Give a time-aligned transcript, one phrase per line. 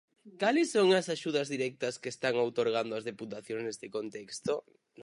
[0.41, 4.53] ¿Cales son as axudas directas que están outorgando as deputacións neste contexto?